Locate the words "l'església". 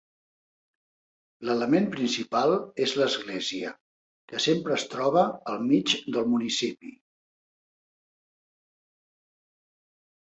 3.01-3.73